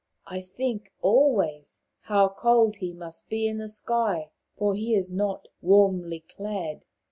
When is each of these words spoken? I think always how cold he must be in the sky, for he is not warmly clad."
I 0.25 0.41
think 0.41 0.91
always 1.03 1.83
how 1.99 2.29
cold 2.29 2.77
he 2.77 2.91
must 2.91 3.29
be 3.29 3.45
in 3.45 3.59
the 3.59 3.69
sky, 3.69 4.31
for 4.57 4.73
he 4.73 4.95
is 4.95 5.13
not 5.13 5.47
warmly 5.61 6.21
clad." 6.21 6.85